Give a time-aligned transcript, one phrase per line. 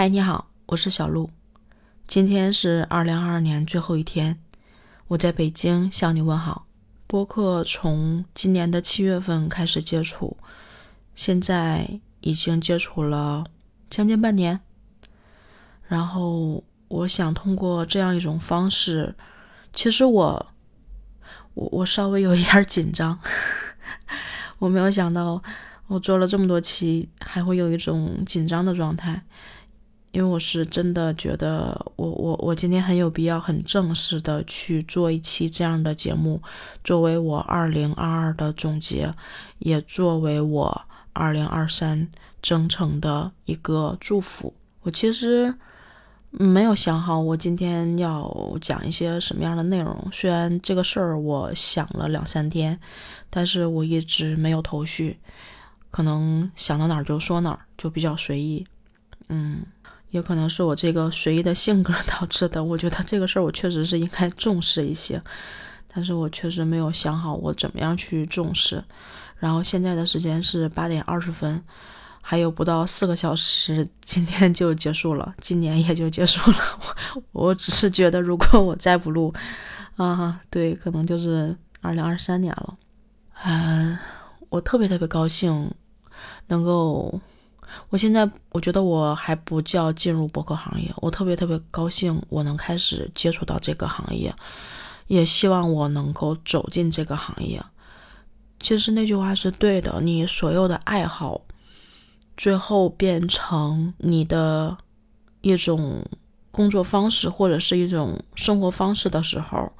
[0.00, 1.28] 嗨，你好，我是小鹿。
[2.06, 4.40] 今天是二零二二年最后一天，
[5.08, 6.64] 我在北京向你问好。
[7.06, 10.38] 播客从今年的七月份开始接触，
[11.14, 13.44] 现在已经接触了
[13.90, 14.60] 将近半年。
[15.86, 19.14] 然后我想通过这样一种方式，
[19.74, 20.46] 其实我
[21.52, 23.18] 我我稍微有一点紧张，
[24.60, 25.42] 我没有想到
[25.88, 29.22] 我做了这么多期，还会有一种紧张的状态。
[30.12, 36.42] 因为我是真的觉得，我我我今天很有必要、很正式的去做一期这样的节目，
[36.82, 39.14] 作为我二零二二的总结，
[39.60, 42.08] 也作为我二零二三
[42.42, 44.52] 征程的一个祝福。
[44.82, 45.54] 我其实
[46.30, 52.80] 没有想好我今天要讲一些什么样的内容，虽然这个事儿我想了两三天，
[53.30, 55.20] 但是我一直没有头绪，
[55.92, 58.66] 可能想到哪儿就说哪儿，就比较随意，
[59.28, 59.64] 嗯。
[60.10, 62.62] 也可能是我这个随意的性格 导致的。
[62.62, 65.20] 我觉得这个事儿我确实是应该重视一些，
[65.86, 68.82] 但是我确实没有想好我怎么样去重视。
[69.38, 71.62] 然后现在的时间是八点二十分，
[72.20, 76.58] 还有不到四个小时，今天就结束了，今年也就结束了。
[77.32, 79.32] 我 我只是觉得，如果我再不录，
[79.96, 82.76] 啊，对，可能就是二零二三年了。
[83.44, 83.98] 嗯，
[84.50, 85.72] 我特别特别高兴
[86.48, 87.20] 能够。
[87.88, 94.34] 我现在我觉得我还不叫进入博客行业，我特别特别高兴我能开始接触到这个行业，
[95.06, 97.62] 也希望我能够走进这个行业。
[98.60, 101.40] 其实那句话是对的，你所有的爱好，
[102.36, 104.76] 最后变成你的
[105.40, 106.04] 一种
[106.50, 109.72] 工作方式或者是一种生活方式的时候，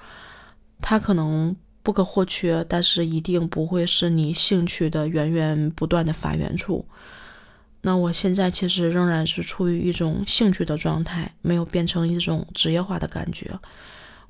[0.80, 6.86] 它可能不可或缺，但是一定不会是你兴趣的源源不断的发源处。
[7.82, 13.58] 那我现在其实仍然是处于一种兴趣的状态，没有变成一种职业化的感觉。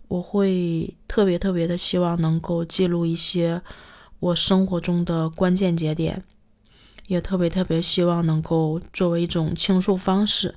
[0.08, 3.62] 我会特别特别的希望能够记录一些
[4.19, 6.22] 我生活中的关键节点，
[7.06, 10.54] 也特别特别希望能够作为一种倾诉方式。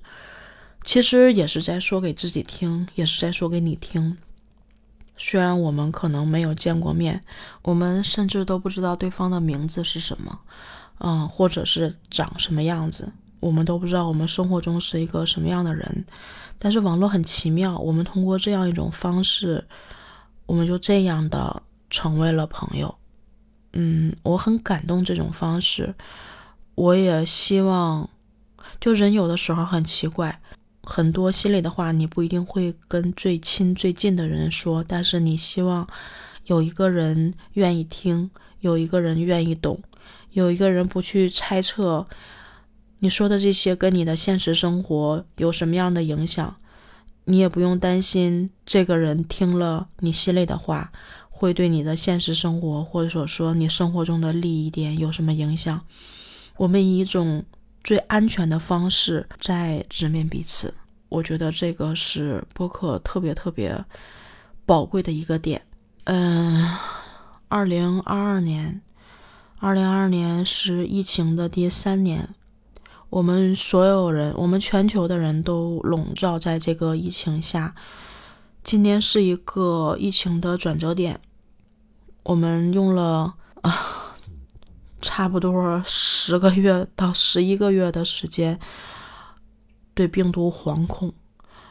[0.84, 4.18] 其实也是在说给自己听，也是在说给你听。
[5.18, 7.24] 虽然我们可能没有见过面，
[7.62, 10.40] 我们甚至都不知道对方的名字是什么。
[11.06, 14.08] 嗯，或者是长什么样子，我们都不知道。
[14.08, 16.06] 我们生活中是一个什么样的人，
[16.58, 19.66] 但是网络很奇妙，我们通过这样一种方式，
[20.46, 22.96] 我们就这样的成为了朋友。
[23.74, 25.94] 嗯，我很感动这种方式，
[26.76, 28.10] 我也希望，
[28.80, 30.40] 就人有的时候很奇怪，
[30.84, 35.86] 很多心里的话你不一定会跟最亲最近的人说，但是你希望
[36.46, 38.32] 有一个人愿意听，
[38.62, 39.78] 有一个人愿意懂。
[40.34, 42.06] 有一个人不去猜测
[43.00, 46.56] 你说的这些跟你的现实生活有什么样的影响，
[47.26, 50.92] 你也不用担心这个人听了你心里的话
[51.30, 55.82] 会对你的现实生活或者说你生活中的利益点有什么影响。
[56.58, 57.44] 我们以一种
[57.84, 60.74] 最安全的方式在直面彼此，
[61.10, 63.84] 我觉得这个是播客特别特别
[64.66, 65.62] 宝贵的一个点。
[66.06, 66.70] 嗯，
[67.50, 68.82] 二零二二年。
[69.64, 72.36] 二零二二年是疫情的第三年，
[73.10, 77.74] 我们所有人，我们全球的人都笼罩在这个疫情下。
[78.62, 81.22] 今年是一个疫情的转折点，
[82.24, 84.18] 我们用了啊，
[85.00, 88.60] 差不多十个月到十一个月的时间
[89.94, 91.14] 对病毒惶恐，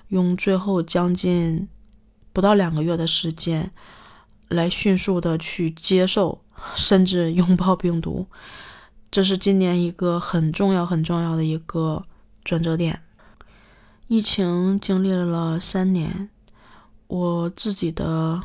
[0.08, 1.68] 用最后将近
[2.32, 3.70] 不到两个月的时间
[4.48, 6.40] 来迅速的去接受。
[6.74, 8.26] 甚至拥抱病毒，
[9.10, 12.04] 这是今年一个很重要、很重要的一个
[12.44, 13.02] 转折点。
[14.08, 16.28] 疫情经历了三年，
[17.06, 18.40] 我自己的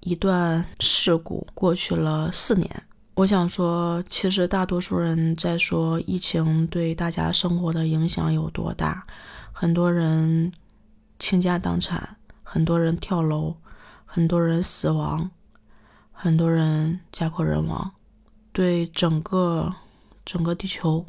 [0.00, 2.82] 一段事故过去了四年。
[3.14, 9.06] 我想说，其实大多数人在说疫情对大家生活的影响有多大，
[9.52, 10.50] 很多人
[11.18, 13.54] 倾家荡产，很多人跳楼，
[14.06, 15.30] 很多人死亡。
[16.22, 17.90] 很多人家破人亡，
[18.52, 19.74] 对整个
[20.24, 21.04] 整个地球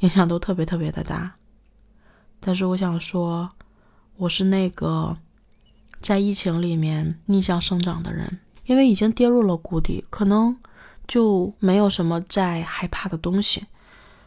[0.00, 1.34] 影响都特别特别的大。
[2.40, 3.50] 但是我想说，
[4.16, 5.16] 我是那个
[6.02, 10.54] 在疫情里面逆向生长的人，因为已经跌入了谷底，可能
[11.08, 13.64] 就没有什么再害怕的东西，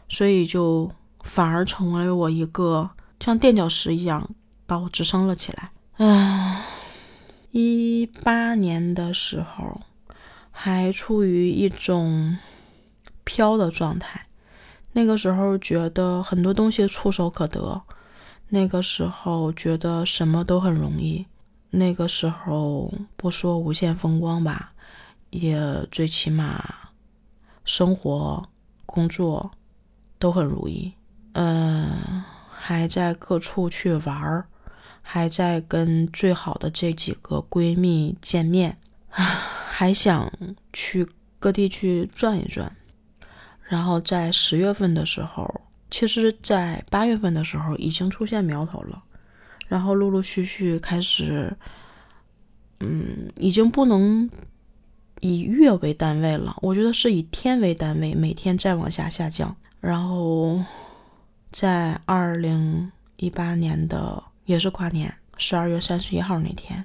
[0.08, 0.90] 所以就
[1.20, 2.90] 反而成为我一个
[3.20, 4.28] 像垫脚石一样
[4.66, 5.70] 把我支撑了起来。
[5.98, 6.64] 唉，
[7.52, 9.80] 一八年的时候。
[10.60, 12.36] 还处于一种
[13.22, 14.26] 飘的状态，
[14.90, 17.80] 那个时候觉得很多东西触手可得，
[18.48, 21.24] 那个时候觉得什么都很容易，
[21.70, 24.72] 那个时候不说无限风光吧，
[25.30, 26.74] 也最起码
[27.64, 28.42] 生活、
[28.84, 29.52] 工作
[30.18, 30.92] 都很如意。
[31.34, 34.48] 嗯，还在各处去玩儿，
[35.02, 38.76] 还在跟最好的这几个闺蜜见面，
[39.10, 39.24] 啊
[39.68, 40.32] 还想
[40.72, 41.06] 去
[41.38, 42.70] 各地去转一转。
[43.62, 45.62] 然后在十月份的时候。
[45.90, 49.02] 其实，在八月份的时候已经出现苗头了，
[49.68, 51.56] 然后陆陆续续开始，
[52.80, 54.28] 嗯，已经不能
[55.20, 59.56] 以月为单位了，我觉得是以天为单位，每天再往下下降。
[59.80, 60.62] 然后，
[61.50, 66.84] 在二零一八年的也是跨年十二月三十一号那天，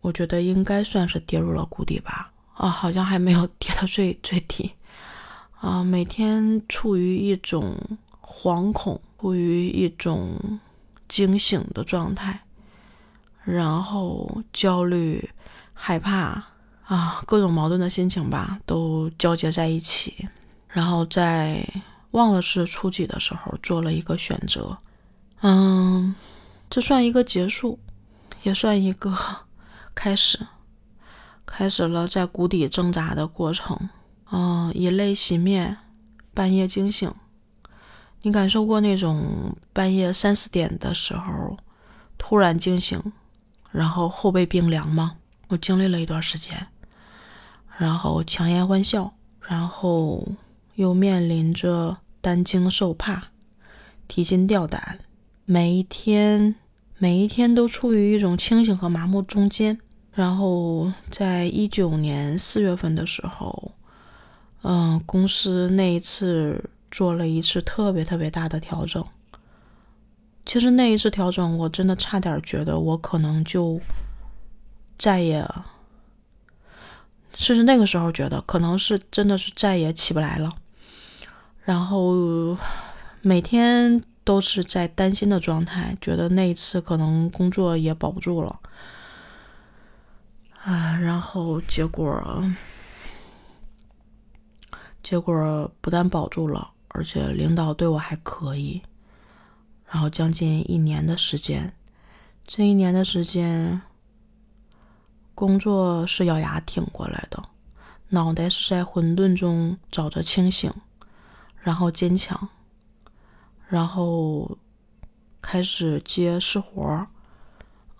[0.00, 2.32] 我觉得应该算是跌入了谷底吧。
[2.54, 4.72] 啊，好像还没有 跌到最最底，
[5.60, 7.78] 啊，每天处于一种。
[8.28, 10.38] 惶恐，处于一种
[11.08, 12.38] 惊醒的状态，
[13.44, 15.30] 然后焦虑、
[15.72, 16.44] 害怕
[16.84, 20.28] 啊，各种矛盾的心情吧，都交接在一起。
[20.68, 21.66] 然后在
[22.10, 24.76] 忘了是初几的时候，做了一个选择。
[25.40, 26.14] 嗯，
[26.68, 27.78] 这算一个结束，
[28.42, 29.16] 也算一个
[29.96, 30.46] 开始，
[31.44, 33.88] 开始了在谷底挣扎的过程。
[34.30, 35.78] 嗯，以泪洗面，
[36.34, 37.12] 半夜惊醒。
[38.22, 41.56] 你感受过那种半夜三四点的时候
[42.18, 43.00] 突然惊醒，
[43.72, 45.16] 然后后背冰凉吗？
[45.48, 46.66] 我经历了一段时间，
[47.78, 50.26] 然后强颜欢笑，然后
[50.74, 53.28] 又面临着担惊受怕、
[54.06, 54.98] 提心吊胆，
[55.44, 56.56] 每一天
[56.98, 59.78] 每一天都处于一种清醒和麻木中间。
[60.16, 63.70] 然后在一九年四月份的时候，
[64.62, 66.68] 嗯，公司那一次。
[66.88, 69.04] 做了一次特别特别大的调整。
[70.46, 73.78] 其实那一次调整，我真的差点觉得我可能就
[74.96, 75.46] 再也，
[77.34, 80.48] 甚至那个时候觉得可能是真的是再也起不来了。
[81.64, 82.56] 然后
[83.20, 88.58] 每天都是在担心的状态，觉得那一次可能工作也保不住了。
[90.66, 92.42] 啊，然后结果，
[95.00, 96.72] 结果不但保住了。
[96.88, 98.82] 而且领导对我还可以，
[99.86, 101.72] 然后将近一年的时间，
[102.44, 103.80] 这一年的时间，
[105.34, 107.40] 工作是咬牙挺过来的，
[108.08, 110.72] 脑袋是在混沌中找着清醒，
[111.60, 112.48] 然后坚强，
[113.68, 114.56] 然后
[115.42, 117.06] 开始接私活儿，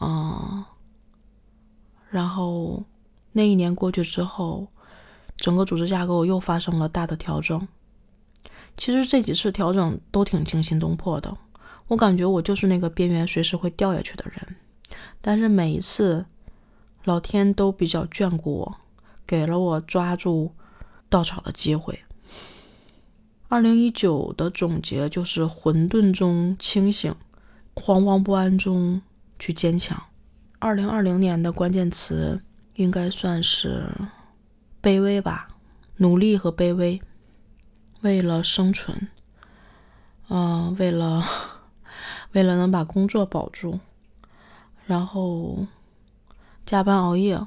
[0.00, 0.45] 嗯，
[2.16, 2.82] 然后
[3.32, 4.66] 那一年过去之后，
[5.36, 7.68] 整个组织架构又发生了大的调整。
[8.78, 11.36] 其实这几次调整都挺惊心动魄的，
[11.88, 14.56] 我感觉我就是那个边缘随时会掉下去的人。
[15.20, 16.24] 但是每一次，
[17.04, 18.76] 老天都比较眷顾我，
[19.26, 20.52] 给了我抓住
[21.10, 22.00] 稻草的机会。
[23.48, 27.14] 二零一九的总结就是混沌中清醒，
[27.74, 29.02] 惶惶不安中
[29.38, 30.02] 去坚强。
[30.66, 32.42] 二零二零年的关键词
[32.74, 33.88] 应该算是
[34.82, 35.46] 卑微吧，
[35.98, 37.00] 努力和卑微。
[38.00, 39.06] 为了生存，
[40.28, 41.24] 嗯，为了
[42.34, 43.78] 为了能把工作保住，
[44.86, 45.68] 然后
[46.64, 47.40] 加班熬夜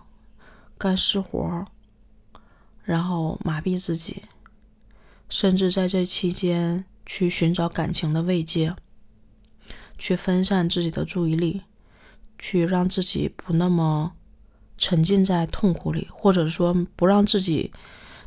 [0.77, 1.65] 干私活，
[2.83, 4.23] 然后麻痹自己，
[5.27, 8.73] 甚至在这期间去寻找感情的慰藉，
[9.97, 11.63] 去分散自己的注意力，
[12.39, 14.11] 去让自己不那么
[14.77, 17.71] 沉浸在痛苦里，或者说不让自己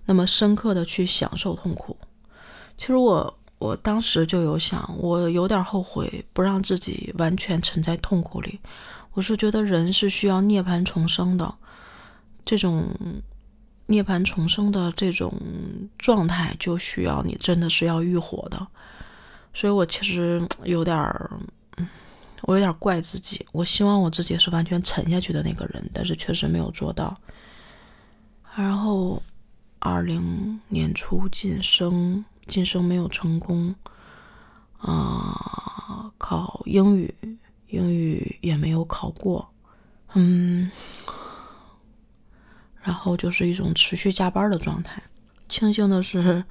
[0.05, 1.97] 那么深刻的去享受痛苦。
[2.79, 8.61] 其实我我当时就有想，我有点后悔不让自己完全沉在痛苦里。
[9.15, 11.55] 我是觉得人是需要涅槃重生的，
[12.45, 12.89] 这种
[13.87, 15.33] 涅槃重生的这种
[15.99, 18.67] 状态，就需要你真的是要浴火的。
[19.55, 21.31] 所以我其实有点儿，
[22.43, 23.47] 我有点怪自己。
[23.53, 27.17] 我希望我自己是完全沉下去的那个人，但是确实没有做到。
[28.57, 29.23] 然后
[29.79, 32.25] 二零年初晋升。
[32.49, 33.73] 晋升没有成功，
[34.79, 37.15] 啊，考英语，
[37.69, 39.49] 英语也没有考过，
[40.15, 40.69] 嗯，
[42.83, 45.01] 然后就是一种持续加班的状态。
[45.53, 46.43] 庆幸的是，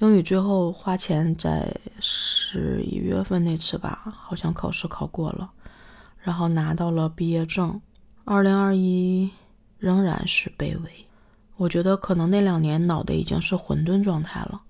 [0.00, 5.50] 英语最后花钱在十一月份那次吧，好像考试考过了，
[6.18, 7.80] 然后拿到了毕业证。
[8.26, 9.30] 二零二一
[9.78, 10.90] 仍然是卑微，
[11.56, 14.60] 我觉得可能那两年脑袋已经是混沌状态了。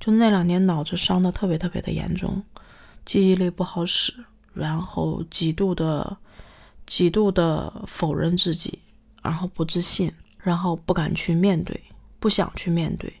[0.00, 2.42] 就那两年脑子伤的特别特别的严重，
[3.04, 4.24] 记忆力不好使，
[4.54, 6.16] 然后极度的、
[6.86, 8.78] 极度的否认自己，
[9.22, 11.78] 然后不自信，然后不敢去面对，
[12.18, 13.12] 不想去面对，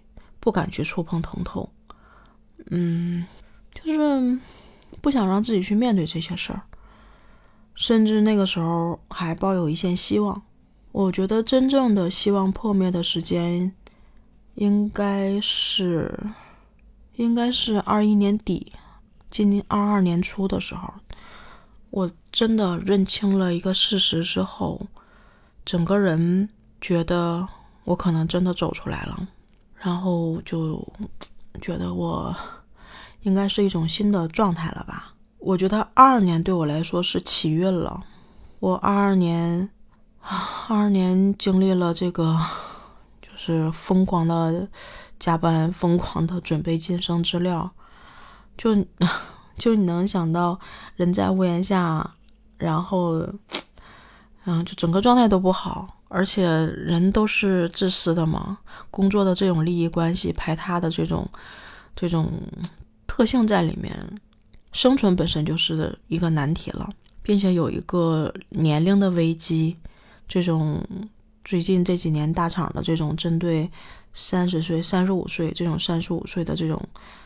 [0.44, 1.66] 不敢去触碰疼痛，
[2.70, 3.24] 嗯，
[3.72, 4.38] 就是
[5.00, 6.60] 不想让自己去面对这些事儿，
[7.74, 10.42] 甚至那个时候还抱有一线希望。
[10.92, 13.72] 我觉得真正的希望破灭的时间，
[14.56, 16.14] 应该是，
[17.16, 18.70] 应该是二一年底，
[19.30, 20.92] 今年二二年初的时候，
[21.88, 24.86] 我真的认清了一个事实之后，
[25.64, 26.50] 整个人
[26.82, 27.48] 觉得
[27.84, 29.26] 我可能真的走出来了，
[29.84, 30.82] 然后就
[31.60, 32.34] 觉得我
[33.22, 35.12] 应该是一种新的状态了吧。
[35.38, 38.02] 我觉得二二年对我来说是起运了，
[38.60, 39.68] 我二二年。
[40.68, 42.34] 二二年经历了这个，
[43.20, 44.66] 就是疯狂的
[45.18, 47.70] 加班，疯狂的准备晋升资料，
[48.56, 48.74] 就
[49.58, 50.58] 就你能想到
[50.96, 52.14] 人在屋檐下，
[52.56, 53.18] 然后，
[54.46, 58.56] 嗯，就整个状态都不好，而且人都是自私的嘛，
[58.88, 61.28] 工作的这种利益关系排他的这种
[61.96, 62.30] 这种
[63.08, 63.92] 特性在里面，
[64.70, 66.88] 生存本身就是一个难题了，
[67.20, 69.76] 并且有一个年龄的危机。
[70.28, 70.80] 这种
[71.44, 73.68] 最近这几年大厂的这种针对
[74.12, 76.80] 三十岁、三十五岁这种三十五岁的这种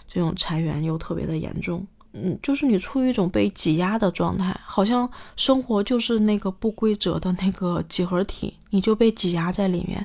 [0.08, 10.04] 这种裁员又特别的严重，嗯，就是你处于一种被挤压的状态，好像生活就是那个不规则的那个几何体，你就被挤压在里面，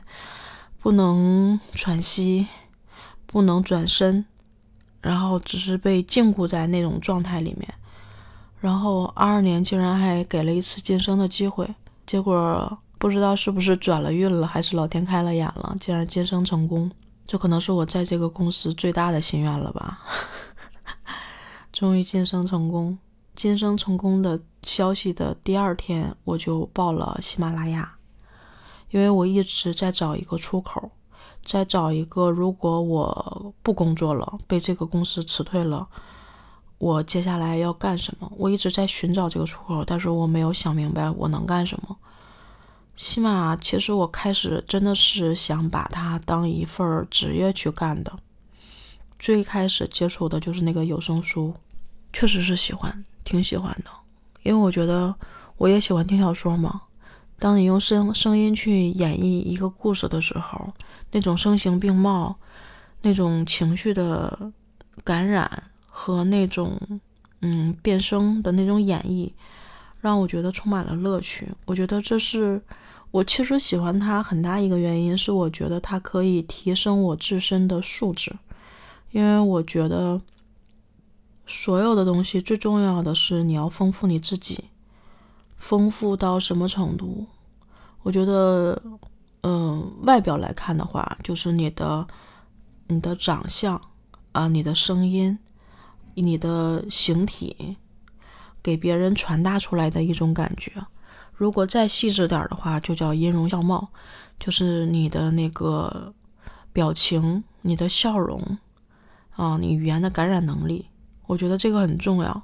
[0.79, 2.47] 不能喘息，
[3.25, 4.25] 不能转身，
[5.01, 7.73] 然后只是被禁锢在那种状态里面。
[8.59, 11.67] 然后二二年竟然还给了一次晋升的机会。
[12.05, 16.91] 结果不知道是不是转了运了，还是老天开了眼了，竟然晋升成功。
[17.25, 19.99] 这可能是我在这个公司最大的心愿了吧？
[21.73, 22.97] 终于晋升成功。
[23.35, 27.95] 晋升成功的消息的第二天，我就报了喜马拉雅，
[28.91, 30.91] 因为我一直在找一个出口，
[31.43, 35.87] 在找一个如果我不工作了，被这个公司辞退了。
[36.77, 38.31] 我接下来要干什么？
[38.37, 41.97] 我一直在寻找这个出口，但是我没有想明白我能干什么。
[42.95, 48.13] 起码，其实我开始真的是想把它当一份职业去干的。
[49.23, 51.53] 最开始接触的就是那个有声书，
[52.11, 53.89] 确实是喜欢，挺喜欢的。
[54.41, 55.15] 因为我觉得
[55.55, 56.81] 我也喜欢听小说嘛。
[57.39, 60.73] 当你用声声音去演绎一个故事的时候，
[61.13, 62.35] 那种声形并茂，
[63.01, 64.51] 那种情绪的
[65.05, 65.63] 感染。
[65.95, 66.75] 和那种，
[67.41, 69.31] 嗯，变声的那种演绎，
[70.01, 71.47] 让我觉得充满了乐趣。
[71.65, 72.59] 我觉得这是
[73.11, 78.35] 我其实喜欢它很大一个原因，是我觉得它可以提升我自身的素质。
[79.13, 80.19] 因为我觉得
[81.47, 84.65] 所有的东西最重要的是你要丰富你自己，
[85.55, 87.25] 丰富到什么程度？
[88.01, 88.81] 我觉得，
[89.43, 92.05] 嗯，外表来看的话，就是你的
[92.87, 93.79] 你的长相
[94.33, 95.39] 啊，你的声音。
[96.15, 97.75] 你的形体
[98.61, 100.71] 给别人传达出来的一种感觉，
[101.33, 103.89] 如果再细致点的话，就叫音容笑貌，
[104.37, 106.13] 就是你的那个
[106.71, 108.59] 表情、你的笑容
[109.35, 110.85] 啊，你语言的感染能力，
[111.27, 112.41] 我觉得这个很重要。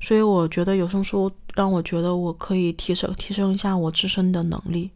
[0.00, 4.90] 所以我觉得有声书让我觉得我可以提升提升一下我自身的能力。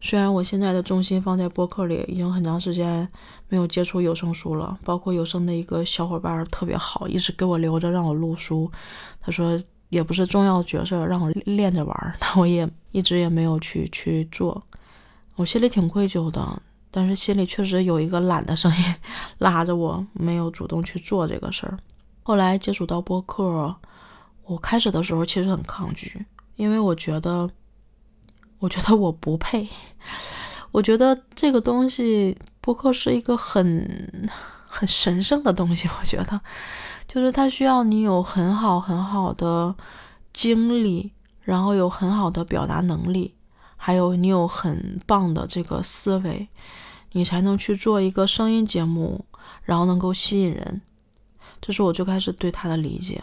[0.00, 3.06] 虽然我现在的重心放在播客里，已经很长时间
[3.48, 4.78] 没有接触有声书了。
[4.84, 8.70] 包括有声的一个小伙伴特别好，一直给我留着让我录书。
[9.20, 11.94] 他说也不是重要角色，让我练着玩。
[12.20, 14.62] 那我也一直也没有去去做，
[15.34, 16.62] 我心里挺愧疚的。
[16.90, 18.94] 但是心里确实有一个懒的声音
[19.38, 21.78] 拉着我，没有主动去做这个事儿。
[22.22, 23.74] 后来接触到播客，
[24.44, 26.24] 我开始的时候其实很抗拒，
[26.56, 27.48] 因为我觉得。
[28.60, 29.68] 我觉得我不配，
[30.72, 34.28] 我觉得这个东西播客是一个很
[34.66, 35.88] 很神圣的东西。
[36.00, 36.40] 我觉得，
[37.06, 39.72] 就是它需要你有很好很好的
[40.32, 43.32] 经历，然后有很好的表达能力，
[43.78, 46.46] 还有你有很棒的这个思维，
[47.12, 49.24] 你才能去做一个声音节目，
[49.62, 50.82] 然后能够吸引人。
[51.62, 53.22] 这是我最开始对它的理解。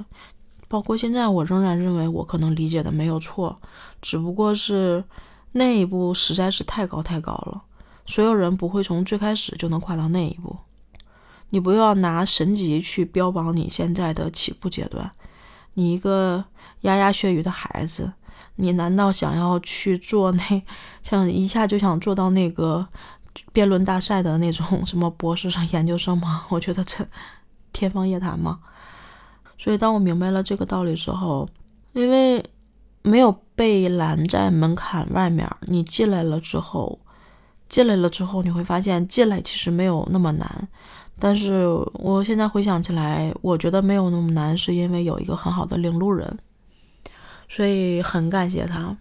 [0.68, 3.56] 包括现在，我仍然认为我可能理解的没有错，
[4.02, 5.04] 只不过是
[5.52, 7.62] 那一步实在是太高太高了。
[8.08, 10.58] 所有人不会从最开始就能跨到那一步。
[11.50, 15.10] 你不要拿神级去标榜你现在的起步阶段。
[15.76, 16.44] 你一个
[16.82, 18.12] 牙牙学语的孩子，
[18.56, 20.64] 你难道想要去做那
[21.04, 22.88] 像一下就想做到那个
[23.52, 26.46] 辩论大赛的那种什么博士生、研究生吗？
[26.50, 27.06] 我觉得这
[27.74, 28.60] 天方夜谭嘛。
[29.58, 31.48] 所以，当我明白了这个道理之后，
[31.94, 32.44] 因为
[33.02, 37.00] 没有被拦在门槛外面，你进来了之后，
[37.70, 40.68] 进来了之后，你会发现进来其实没有那么难。
[41.18, 46.38] 但是我现在回想起来，我觉得没有那么难，是因为有一个很好的领路人，
[47.48, 48.96] 所以很感谢他。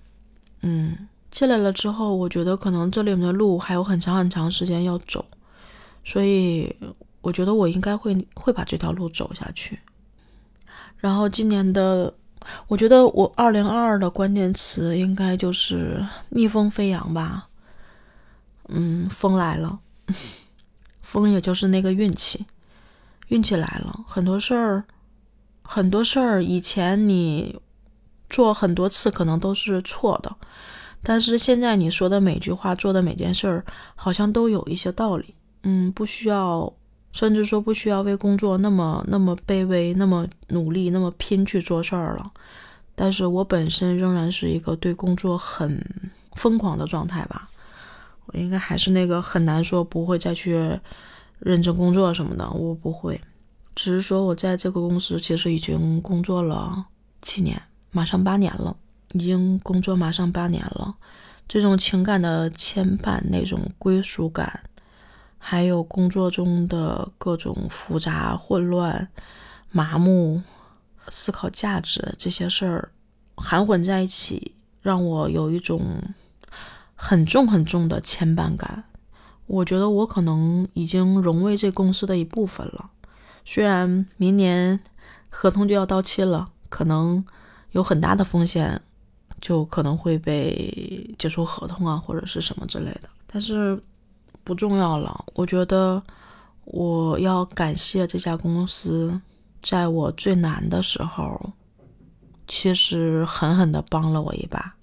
[0.62, 5.24] 嗯，进来了之后，我觉得可能这里面的路还有很长很长时间要走，
[6.04, 6.74] 所以
[7.20, 9.78] 我觉得我应该会会把这条路走下去。
[10.98, 12.12] 然后今年的。
[12.68, 17.48] 我觉得我二零二二的关键词应该就是逆风飞扬吧。
[18.68, 19.78] 嗯，风来了，
[21.00, 22.44] 风也就是那个运气，
[23.28, 24.04] 运气来了。
[24.06, 24.84] 很多事儿，
[25.62, 27.58] 很多事儿，以前你
[28.34, 30.34] 做很多次可能都是错的，
[31.02, 33.64] 但是现在你说的每句话、做的每件事儿，
[33.94, 35.34] 好像都有一些道理。
[35.62, 36.72] 嗯，不需要。
[37.14, 42.32] 甚至说不需要为工作那么那么卑微、那么努力、那么拼去做事儿了，
[42.96, 45.80] 但是我本身仍然是一个对工作很
[46.34, 47.48] 疯狂的状态吧。
[48.26, 50.58] 我应该还是那个很难说不会再去
[51.38, 53.20] 认真工作什么的，我不会。
[53.76, 56.84] 只是说我在这个公司其实已经工作了
[57.22, 57.62] 七年，
[57.94, 58.76] 马上八年了，
[59.12, 60.96] 已经工作马上八年了。
[61.46, 64.64] 这种情感的牵绊，那种归属感。
[65.38, 69.08] 还有工作中的各种复杂、混乱、
[69.70, 70.42] 麻木、
[71.08, 72.90] 思考价值这些事儿，
[73.36, 76.02] 含混在一起，让我有一种
[76.94, 78.84] 很重很重的牵绊感。
[79.46, 82.90] 我觉得我可能已经融为这公司的一部分了。
[83.44, 84.80] 虽然明年
[85.28, 87.22] 合同就要到期了，可能
[87.74, 88.80] 有很大的风险，
[89.40, 93.80] 就可能会被解除合同啊，或者是什么之类的，但是。
[94.46, 96.02] 不重要了，我觉得
[96.66, 99.18] 我要感谢这家公司，
[99.62, 101.40] 在我最难的时候，
[102.46, 104.74] 其实狠狠的帮了我一把。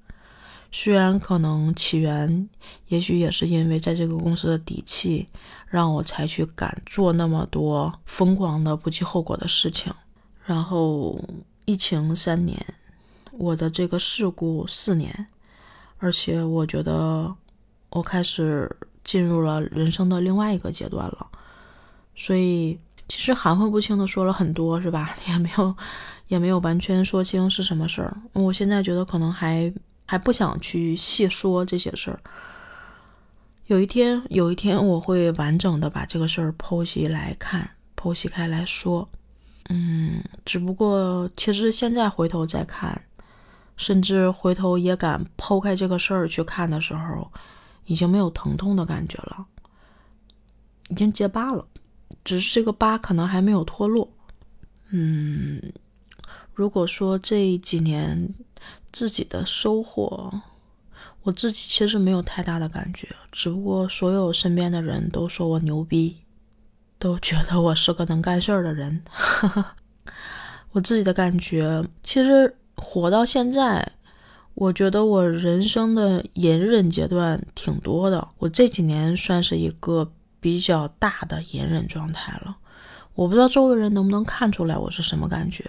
[0.72, 2.50] 虽然可能起源，
[2.88, 5.28] 也许也是因为在这个公司的底气，
[5.68, 9.94] 让我才去敢做那么多疯狂的不计后果的事情。
[10.44, 11.24] 然后
[11.66, 12.66] 疫情三年，
[13.32, 15.28] 我的这个事故四年，
[15.98, 17.34] 而且我觉得
[17.90, 18.70] 我开始。
[19.04, 21.28] 进入了人生的另外一个阶段了，
[22.16, 25.10] 所以其实含混不清的说了很多，是吧？
[25.28, 25.76] 也没有，
[26.28, 28.16] 也没有完全说清是什么事儿。
[28.34, 29.74] 我现在觉得可能还
[30.06, 32.20] 还不想去细说这些事儿。
[33.66, 37.68] 有一天，有一天我会完整的把这个事儿剖析来看，
[37.98, 39.10] 剖析开来说。
[39.70, 43.02] 嗯，只不过其实现在回头再看，
[43.78, 47.32] 甚至回头也敢剖开这个事儿去看的时候。
[47.88, 49.46] 已经没有疼痛的感觉了，
[50.90, 51.66] 已经结疤了，
[52.24, 54.08] 只是这个疤可能还没有脱落。
[54.92, 55.60] 嗯，
[56.54, 58.34] 如果说这几年
[58.94, 60.32] 自己的收获，
[61.24, 66.16] 我自己其实没有太大的感觉，只不过所有身边的人都说我牛逼，
[66.98, 69.04] 都觉得我是个能干事儿的人。
[69.10, 69.76] 哈 哈
[70.72, 73.92] 我自己的感觉，其实活到现在。
[74.54, 82.58] 我觉得我人生的隐忍阶段挺多的，我这几年算是一个比较大的隐忍状态了。
[83.16, 85.64] 我不知道周围人能不能看出来我是什么感觉，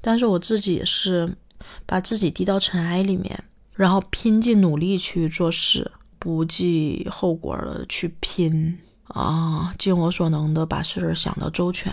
[0.00, 1.36] 但是我自己是
[1.84, 3.42] 把自己低到尘埃里面，
[3.74, 8.78] 然后拼尽努力去做事，不计后果的去拼
[9.08, 11.92] 啊，尽我所能的把事儿想得周全。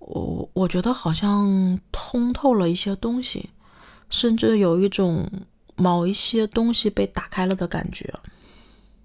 [0.00, 3.48] 我我觉得好像通透了一些东西，
[4.12, 5.28] 甚至有一种。
[5.74, 8.12] 某一些东西被打开了的感觉，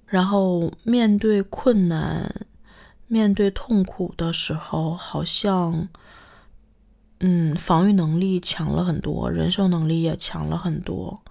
[0.05, 2.45] 然后面对困难、
[3.07, 5.87] 面对痛苦的时候，好像，
[7.21, 11.21] 嗯，防御能力强了很多，忍受能力也强了很多。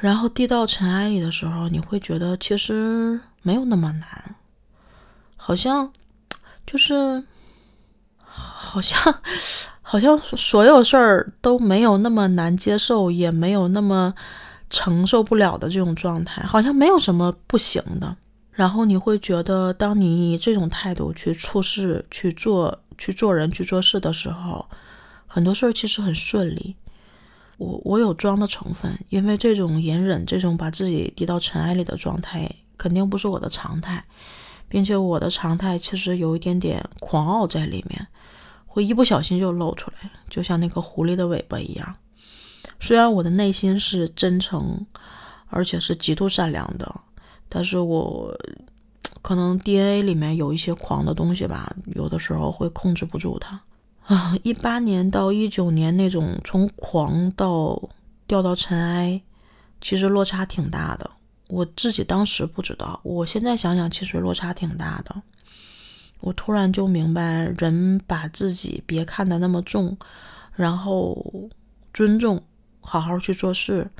[0.00, 4.36] 然后低到尘埃里的时候，你会觉得其实没有那么难，
[5.36, 5.92] 好像
[6.64, 7.24] 就是，
[8.24, 9.20] 好像。
[9.96, 14.12] 好像所有事儿都没有那么难接受，也没有那么
[14.68, 18.14] 承受不了的这种状态，好像没有什么不行的。
[18.52, 24.66] 然后你会觉得，当你以这种态度去处事、去做、去做人、去做事的时候，
[25.26, 26.76] 很多事儿其实很顺利。
[27.56, 34.04] 我我有装的成分，因为这种隐忍、这种把自己低到尘埃里的状态，肯定不是我的常态，
[34.68, 38.06] 并且我的常态其实有一点点狂傲在里面。
[38.76, 41.96] 会一不小心就露出来，就像那个狐狸的尾巴一样。
[42.78, 44.84] 虽然我的内心是真诚，
[45.46, 46.94] 而且是极度善良的，
[47.48, 48.36] 但是我
[49.22, 53.58] 可能 DNA 里面有一些狂的东西吧，有的时候会控制不住它。
[54.14, 57.82] 啊，一八年到一九年那种从狂到
[58.26, 59.18] 掉到尘埃，
[59.80, 61.10] 其实落差挺大的。
[61.48, 65.22] 我自己当时不知道，我现在想想，其实落差挺大的。
[66.20, 69.96] 我突然就明白，人把自己别看得那么重，
[70.54, 71.50] 然后
[71.92, 72.42] 尊重，
[72.80, 73.90] 好好去做事，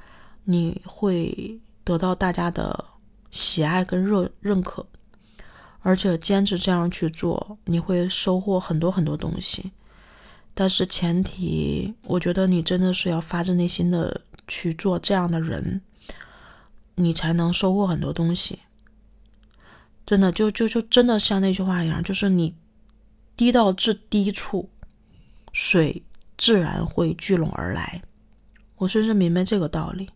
[0.45, 2.85] 你会得到大家的
[3.31, 4.87] 喜爱跟认认可，
[5.81, 9.73] 而且坚持这样去做，你会收获很多很多东西。
[10.55, 15.81] 但是前提，我觉得你真的是要发自内心的去做这样的人。
[16.99, 18.61] 你才能收获很多东西，
[20.07, 22.55] 真的就就就真的像那句话一样，就是你
[23.35, 24.71] 低到至低处，
[25.53, 26.03] 水
[26.39, 28.01] 自然会聚拢而来。
[28.77, 30.09] 我深深明白这个道理。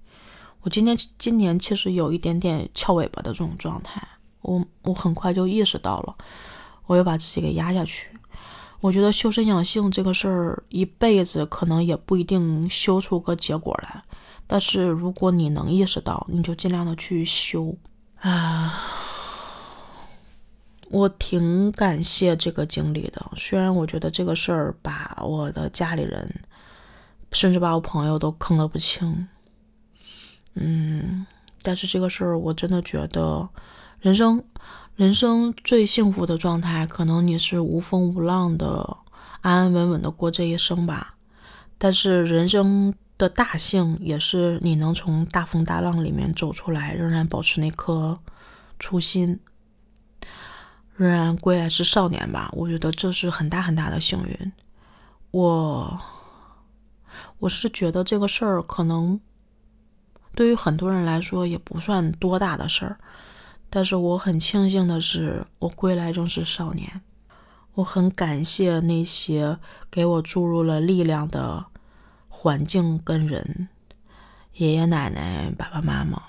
[0.63, 4.07] 我今天今年其实有一点点翘尾巴的这种状态，
[4.43, 6.15] 我我很快就意识到了，
[6.87, 8.09] 我又把自己给压下去。
[8.81, 14.03] 我觉得修身养性这个事儿，一辈子可能也不一定修出个结果来。
[14.47, 17.77] 但是如果你能意识到，你就尽量的去修
[18.21, 18.83] 啊！
[20.91, 26.29] 我挺感谢这个经历的，虽然我觉得这个事儿把我的家里人，
[27.33, 29.27] 甚至把我朋友都坑得不轻。
[30.55, 31.27] 嗯，
[31.63, 33.49] 但是这个事儿我真的觉得，
[34.01, 34.45] 人生，
[34.97, 38.97] 人生最幸福的状态，可能你是无风无浪的，
[39.41, 41.15] 安安稳稳的过这一生吧。
[41.79, 42.95] 但是人生。
[43.21, 48.19] 的大幸也是你能从大风大浪里面走出来，仍然保持那颗
[48.79, 49.39] 初心，
[51.01, 52.51] 仍然归来是少年吧。
[52.53, 54.53] 我觉得这是很大很大的幸运。
[55.31, 55.99] 我
[57.39, 59.19] 我是觉得这个事儿可能
[60.35, 62.99] 对于很多人来说也不算多大的事儿，
[63.71, 67.01] 但是我很庆幸的是，我归来仍是少年。
[67.75, 69.59] 我很感谢那些
[69.91, 71.65] 给我注入了力量的。
[72.33, 73.69] 环境跟人，
[74.55, 76.23] 爷爷奶奶、爸爸妈妈，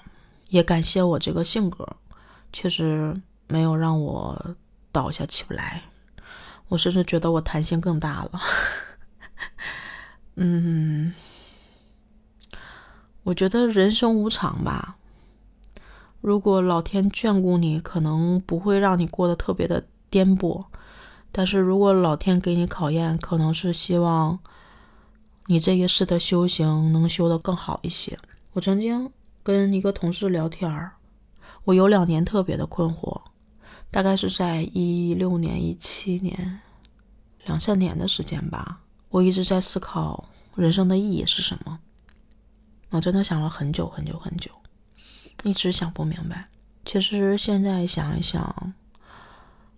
[0.50, 1.88] 也感谢我这个性格，
[2.52, 3.16] 确实
[3.48, 4.56] 没有让我
[4.91, 5.84] 倒下起不来。
[6.69, 8.41] 我甚至觉得我弹性更大了。
[10.36, 11.13] 嗯，
[13.23, 14.95] 我觉得人生无常吧。
[16.21, 20.65] 如果老天眷顾你，可能不会让你过得特别的颠簸；
[21.32, 24.39] 但是如果老天给你考验，可能是希望。
[25.47, 28.17] 你这一世的修行能修得更好一些。
[28.54, 29.12] 我曾经
[29.43, 30.93] 跟一个同事聊天儿，
[31.65, 33.19] 我有两年特别的困惑，
[33.91, 36.62] 大概是在一六年、一七年
[37.45, 38.80] 两三年的时间吧。
[39.10, 41.80] 我一直在思考人生的意义是什么。
[42.89, 44.49] 我真的想了很久很久很久，
[45.43, 46.47] 一直想不明白。
[46.86, 48.73] 其实现在想一想，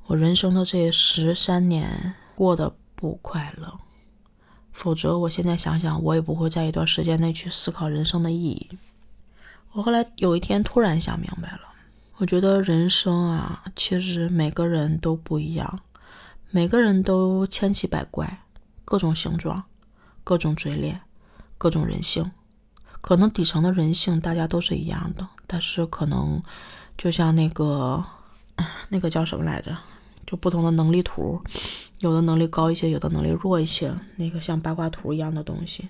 [0.06, 3.80] 我人生的这十三年过得不快乐。
[4.72, 8.70] 否则，我现在想想，我也不会在一段时间内去思考人生的意义。
[9.72, 11.73] 我后来有一天突然想明白了，
[12.24, 15.82] 我觉得人生啊，其实每个人都不一样，
[16.52, 18.46] 每个人都千奇百怪，
[18.86, 19.62] 各种形状，
[20.24, 21.02] 各种嘴脸，
[21.58, 22.32] 各种人性。
[23.02, 26.42] 可能底层的人性大家都是一样的，但是可能
[26.98, 28.02] 就像那个
[28.88, 29.78] 那个叫什么来着？
[30.26, 31.42] 就不同的能力图，
[32.00, 35.90] 有的能力高一些，有的能力弱一些，那个像八卦图一样的东西，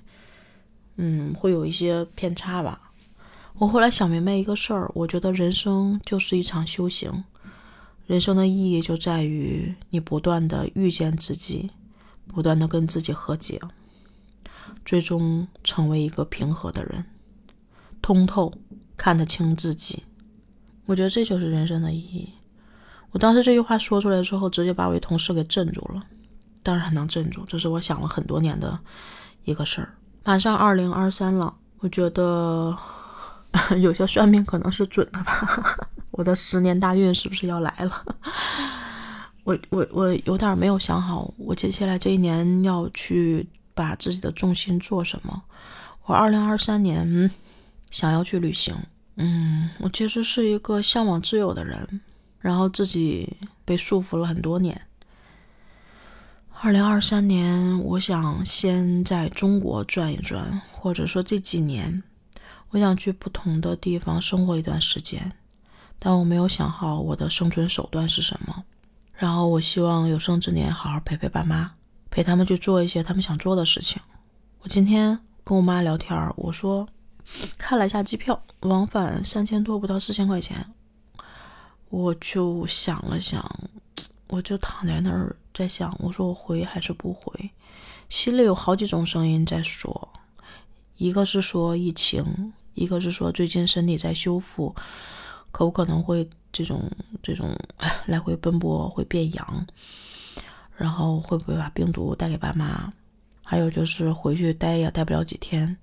[0.96, 2.89] 嗯，会有一些偏差吧。
[3.60, 7.24] 我后来想明白一个事儿，我觉得人生就是一场修行，
[8.08, 11.72] 人生的意义就在于你不断的遇见自己，
[12.28, 13.62] 不断的跟自己和解，
[14.84, 17.06] 最终成为一个平和的人，
[18.02, 18.52] 通透，
[18.98, 20.04] 看得清自己。
[20.86, 22.30] 我觉得这就是人生的意义。
[23.12, 26.04] 我当时这句话说出来之后，直接把我一同事给镇住了。
[26.63, 28.78] 当然能镇住，这是我想了很多年的
[29.46, 29.96] 一个事儿。
[30.24, 32.76] 马上二零二三了，我觉得
[33.80, 35.88] 有些算命可能是准的吧。
[36.12, 38.06] 我的十年大运是不是要来了？
[39.44, 45.44] 我我我有点没有想好，我接下来这一年要去把自己的重心做什么。
[46.06, 47.32] 我二零二三年
[47.89, 48.76] 想要去旅行。
[49.16, 52.02] 嗯，我其实是一个向往自由的人。
[52.39, 54.82] 然后自己被束缚了很多年。
[56.60, 62.04] 二零二三年，我想先在中国转一转，或者说这几年，
[62.73, 65.31] 我想去不同的地方生活一段时间，
[65.99, 68.63] 但我没有想好我的生存手段是什么。
[69.13, 71.71] 然后我希望有生之年好好陪陪爸妈，
[72.09, 74.01] 陪他们去做一些他们想做的事情。
[74.62, 76.88] 我今天跟我妈聊天，我说
[77.59, 80.65] 看了一下机票，往返三千多，不到四千块钱。
[81.91, 83.47] 我就想了想，
[84.29, 87.51] 我就躺在那儿在想，我说我回还是不回？
[88.09, 90.09] 心里有好几种声音在说，
[90.97, 94.75] 一个是说疫情，一个是说最近身体在修复，
[95.51, 97.55] 可不可能会这种这种
[98.05, 99.65] 来回奔波会变阳，
[100.75, 102.91] 然后会不会把病毒带给爸妈？
[103.41, 105.75] 还有就是回去待也待不了几天，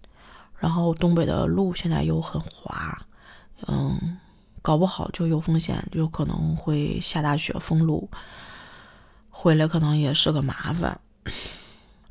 [0.58, 2.98] 然后东北的路现在又很滑，
[3.66, 4.18] 嗯，
[4.62, 8.08] 搞不好就有风险，就可能会下大雪封路。
[9.28, 11.00] 回来可能也是个麻烦，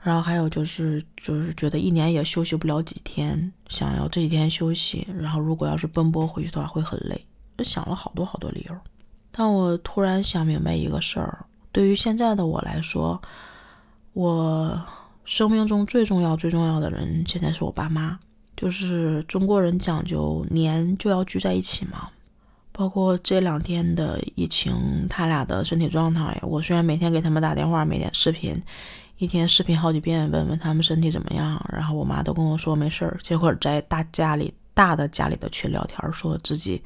[0.02, 7.26] 然后还有就是，就是觉得一年也休息不了几天，想要这几天休息，然后如果要是奔波回去的话会很累，
[7.58, 8.76] 就想了好多好多理由。
[9.32, 13.22] 但我突然想明白一个事儿，对于现在的我来说，
[14.14, 14.82] 我
[15.26, 18.18] 生命中最重要、最重要的人，现在是我爸妈。
[18.58, 22.10] 就是中国人讲究年就要聚在一起嘛。
[22.72, 24.74] 包括这两天的疫情，
[25.10, 28.62] 他俩的身体状态，我虽然每天给他们打电话，每天视频，
[29.20, 31.62] 一天视频好几遍，问问他们身体怎么样。
[31.74, 33.20] 然后我妈都跟我说没事儿。
[33.22, 36.82] 结果在大家里大的家里的群聊天，说自己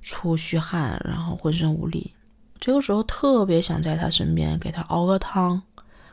[0.00, 2.10] 出虚汗，然后浑身无力。
[2.58, 5.62] 这个时候特别想在他身边，给他熬个汤，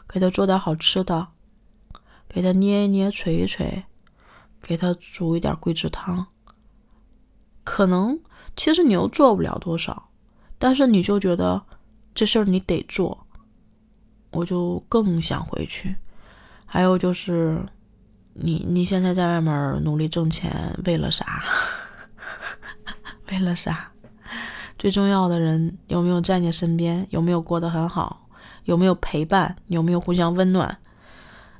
[0.09, 1.25] 给他做点好吃的，
[2.27, 3.85] 给他捏一捏、捶一捶，
[4.61, 6.27] 给他煮一点桂枝汤。
[7.63, 8.19] 可能。
[8.57, 10.09] 其实你又做不了多少，
[10.57, 11.61] 但是你就觉得
[12.13, 13.25] 这事儿你得做，
[14.31, 15.95] 我就更想回去。
[16.65, 17.65] 还有就是，
[18.33, 21.43] 你你现在在外面努力挣钱，为了啥？
[23.31, 23.91] 为了啥？
[24.77, 27.05] 最重要的人有没有在你身边？
[27.09, 28.27] 有没有过得很好？
[28.65, 29.55] 有没有陪伴？
[29.67, 30.77] 有没有互相温暖？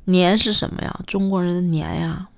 [0.06, 1.00] 年是什么呀？
[1.06, 2.30] 中国人的年呀。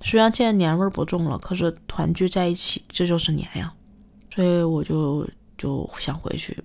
[0.00, 3.72] 虽然现在年味儿不重了，可是团聚在一起，这就是年呀。
[4.34, 6.56] 所以我就就想回去，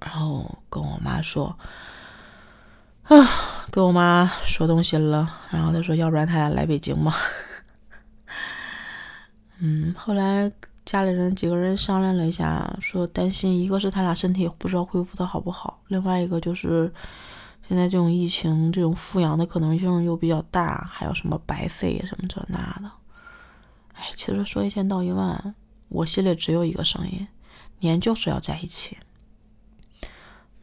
[0.00, 1.56] 然后跟我妈说，
[3.08, 5.32] 啊，跟我妈说动心了。
[5.50, 7.12] 然后她说，要不然她俩来北京嘛。
[9.58, 10.50] 嗯，后来
[10.84, 16.92] 家里人几个人商量了一下，说担心一个是他俩身体不知道恢复的好不好，另外一个就是
[17.66, 22.90] 现在这种疫情，这种复阳的可能性又比较大，还有什么白肺什么这那的。
[23.94, 25.54] 哎，其实说一千道一万。
[25.88, 27.26] 我心里只有一个声音，
[27.78, 28.98] 年就是要在一起。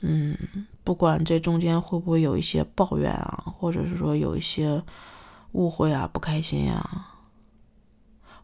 [0.05, 0.37] 嗯，
[0.83, 4.83] 不管这中间会不会有一些抱怨啊，或者是说有一些
[5.53, 7.07] 误会啊、不开心啊，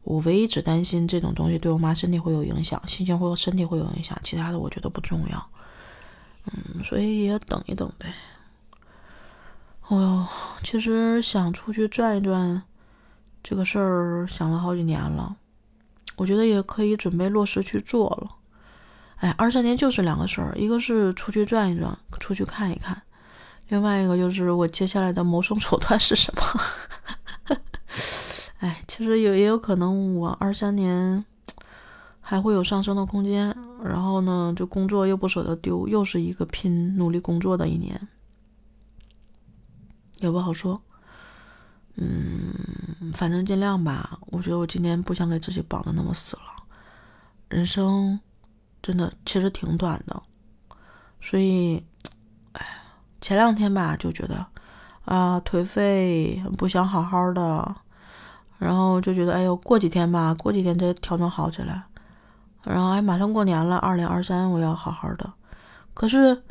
[0.04, 5.50] 我唯一只担心这种东西对我妈身体会有影响，心情会身体会有影响，其他的我觉得不重要。
[6.46, 8.14] 嗯，所以也等一等呗。
[9.90, 10.28] 哦呦，
[10.64, 12.64] 其实想出去转一转，
[13.44, 15.36] 这个事儿想了好几年了。
[16.16, 18.39] 我觉得也可以准备落实去做了。
[19.20, 22.96] 哎，二三年就是两个事儿，一个是出去转一转，出去看一看；
[23.68, 27.58] 另外一个就是我接下来的谋生手段是什么。
[28.60, 31.24] 哎，其实也也有可能我二三年
[32.22, 38.08] 还会有上升的空间，然后呢，就工作又不舍得丢，又是一个拼努力工作的一年，
[40.20, 40.82] 也不好说。
[41.96, 44.18] 嗯，反正尽量吧。
[44.28, 46.44] 我觉得我今年不想给自己绑的那么死了。
[47.50, 48.18] 人生
[48.82, 50.22] 真的其实挺短的，
[51.22, 51.84] 所以，
[52.54, 52.66] 哎，
[53.22, 54.46] 前两天吧就觉得
[55.06, 57.76] 啊颓废，不想好好的，
[58.58, 61.84] 然后就觉得哎呦过几天吧，过几天再调整好起来。
[62.64, 65.32] 然后哎，马上过年了，二零二三我要好好的。
[65.94, 66.44] 可是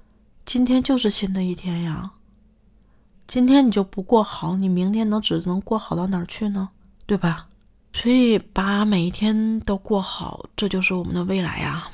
[0.44, 2.12] 今天就是新的一天呀。
[3.26, 6.70] 今天你就不过好，你明天能只能过好到哪儿去呢？
[7.04, 7.46] 对吧？
[7.92, 11.88] 所以把每一天都过好，这就是我们的未来呀。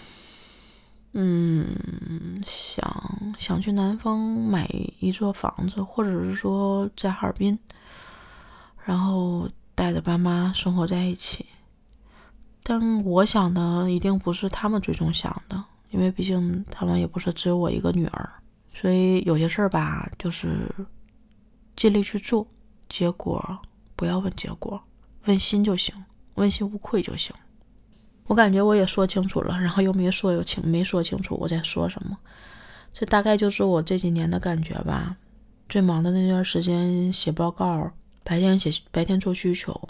[1.15, 4.69] 嗯，想想去南方买
[5.01, 7.59] 一座房子，或者是说在哈尔滨，
[8.85, 11.47] 然后带着爸妈生活在一起。
[12.63, 18.29] 但我想的一定不是他们最终想的，因为毕竟他们也不是只有我一个女儿，
[18.73, 20.69] 所以有些事儿吧，就是。
[21.77, 22.47] 尽力去做，
[22.89, 23.59] 结果
[23.97, 24.81] 不要问结果，
[25.25, 25.93] 问心就行，
[26.35, 27.35] 问心无愧就行。
[28.27, 32.17] 我感觉我也说清楚了，然后又没说有清，没说清楚我在说什么。
[32.93, 35.17] 这大概就是我这几年的感觉吧。
[35.69, 37.91] 最忙的那段时间写报告，
[38.23, 39.89] 白天写白天做需求，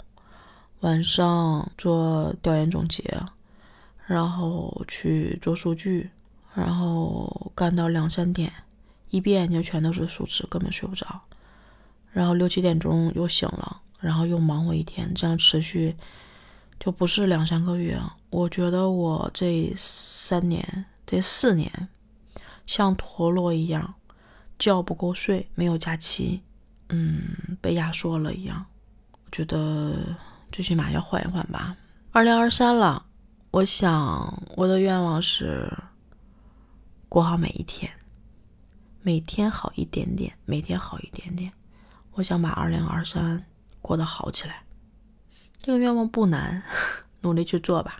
[0.79, 3.03] 晚上做调研总结，
[4.05, 6.09] 然后去做数据，
[6.53, 8.51] 然后干到两三点，
[9.09, 11.21] 一闭眼睛全都是数字，根本睡不着。
[12.11, 15.95] 然后六七点钟又醒了，然后又忙活一天，这样持续
[16.79, 17.99] 就不是两三个月。
[18.29, 21.89] 我觉得我这三年、这四年
[22.67, 23.93] 像陀螺一样，
[24.59, 26.41] 觉不够睡，没有假期，
[26.89, 28.65] 嗯，被压缩了一样。
[29.23, 30.15] 我觉得
[30.51, 31.75] 最起码要缓一缓吧。
[32.11, 33.05] 二零二三了，
[33.51, 35.71] 我想我的愿望是
[37.07, 37.89] 过好每一天，
[39.01, 41.51] 每天好一点点，每天好一点点。
[42.13, 43.45] 我想把二零二三
[43.81, 44.64] 过得好起来。
[45.65, 46.61] 这个愿望不难，
[47.21, 47.99] 努力去做吧。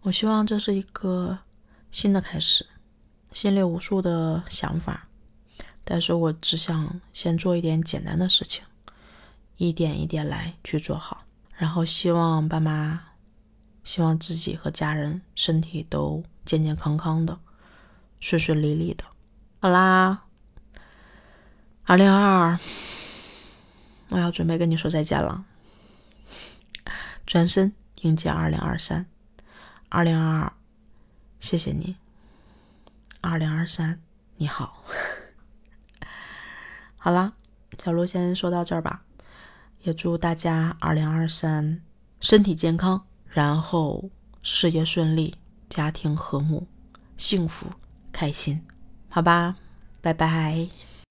[0.00, 1.40] 我希望这是一个
[1.90, 2.64] 新的开始，
[3.32, 5.06] 心里无数的想法，
[5.84, 8.64] 但是我只想先做一点简单的事情，
[9.58, 12.98] 一点一点来去做好，然后希望爸妈，
[13.84, 17.38] 希望自己和家人身体都健健康康的，
[18.20, 19.04] 顺顺利利的。
[19.60, 20.22] 好啦，
[21.84, 22.58] 二零二二，
[24.08, 25.44] 我要准备跟你说再见了，
[27.26, 29.04] 转身迎接二零二三。
[29.88, 30.52] 二零二二，
[31.40, 31.96] 谢谢你。
[33.20, 34.00] 二零二三，
[34.36, 34.84] 你好。
[36.96, 37.32] 好啦，
[37.82, 39.02] 小鹿先说到这儿吧。
[39.82, 41.80] 也祝大家二零二三
[42.20, 44.10] 身体健康，然后
[44.42, 45.36] 事业顺利，
[45.68, 46.66] 家庭和睦，
[47.16, 47.66] 幸福
[48.12, 48.64] 开心。
[49.08, 49.56] 好吧，
[50.00, 50.85] 拜拜。